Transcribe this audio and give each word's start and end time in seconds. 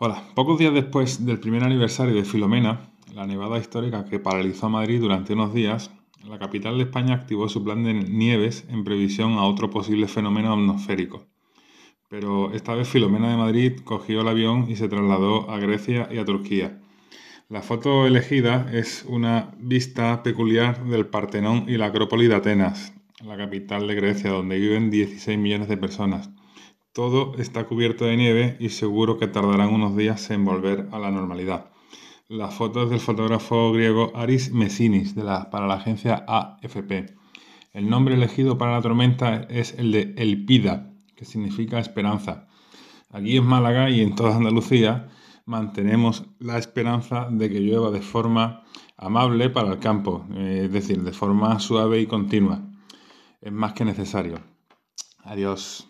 Hola, 0.00 0.22
pocos 0.36 0.60
días 0.60 0.72
después 0.72 1.26
del 1.26 1.40
primer 1.40 1.64
aniversario 1.64 2.14
de 2.14 2.22
Filomena, 2.24 2.92
la 3.16 3.26
nevada 3.26 3.58
histórica 3.58 4.04
que 4.04 4.20
paralizó 4.20 4.68
Madrid 4.68 5.00
durante 5.00 5.32
unos 5.32 5.52
días, 5.52 5.90
la 6.24 6.38
capital 6.38 6.78
de 6.78 6.84
España 6.84 7.14
activó 7.14 7.48
su 7.48 7.64
plan 7.64 7.82
de 7.82 7.94
nieves 7.94 8.64
en 8.68 8.84
previsión 8.84 9.32
a 9.32 9.44
otro 9.44 9.70
posible 9.70 10.06
fenómeno 10.06 10.52
atmosférico. 10.52 11.26
Pero 12.08 12.52
esta 12.52 12.76
vez 12.76 12.88
Filomena 12.88 13.28
de 13.28 13.38
Madrid 13.38 13.80
cogió 13.82 14.20
el 14.20 14.28
avión 14.28 14.66
y 14.70 14.76
se 14.76 14.86
trasladó 14.86 15.50
a 15.50 15.58
Grecia 15.58 16.08
y 16.12 16.18
a 16.18 16.24
Turquía. 16.24 16.80
La 17.48 17.62
foto 17.62 18.06
elegida 18.06 18.70
es 18.72 19.04
una 19.04 19.50
vista 19.58 20.22
peculiar 20.22 20.84
del 20.84 21.08
Partenón 21.08 21.64
y 21.66 21.76
la 21.76 21.86
Acrópolis 21.86 22.28
de 22.28 22.36
Atenas, 22.36 22.94
la 23.24 23.36
capital 23.36 23.88
de 23.88 23.96
Grecia, 23.96 24.30
donde 24.30 24.60
viven 24.60 24.92
16 24.92 25.36
millones 25.36 25.66
de 25.66 25.76
personas. 25.76 26.30
Todo 26.92 27.34
está 27.38 27.64
cubierto 27.64 28.04
de 28.04 28.16
nieve 28.16 28.56
y 28.60 28.70
seguro 28.70 29.18
que 29.18 29.28
tardarán 29.28 29.72
unos 29.72 29.96
días 29.96 30.30
en 30.30 30.44
volver 30.44 30.88
a 30.92 30.98
la 30.98 31.10
normalidad. 31.10 31.70
La 32.28 32.48
foto 32.48 32.82
es 32.82 32.90
del 32.90 33.00
fotógrafo 33.00 33.72
griego 33.72 34.12
Aris 34.14 34.52
Messinis 34.52 35.14
para 35.14 35.66
la 35.66 35.74
agencia 35.74 36.24
AFP. 36.26 37.14
El 37.72 37.88
nombre 37.88 38.14
elegido 38.14 38.58
para 38.58 38.72
la 38.72 38.82
tormenta 38.82 39.46
es 39.48 39.74
el 39.78 39.92
de 39.92 40.14
Elpida, 40.16 40.92
que 41.16 41.24
significa 41.24 41.78
esperanza. 41.78 42.48
Aquí 43.10 43.36
en 43.36 43.46
Málaga 43.46 43.88
y 43.88 44.00
en 44.00 44.14
toda 44.14 44.36
Andalucía 44.36 45.08
mantenemos 45.46 46.26
la 46.38 46.58
esperanza 46.58 47.28
de 47.30 47.48
que 47.48 47.60
llueva 47.60 47.90
de 47.90 48.02
forma 48.02 48.64
amable 48.98 49.48
para 49.48 49.72
el 49.72 49.78
campo, 49.78 50.26
eh, 50.34 50.62
es 50.64 50.72
decir, 50.72 51.02
de 51.02 51.12
forma 51.12 51.58
suave 51.60 52.00
y 52.00 52.06
continua. 52.06 52.60
Es 53.40 53.52
más 53.52 53.72
que 53.72 53.84
necesario. 53.84 54.40
Adiós. 55.24 55.88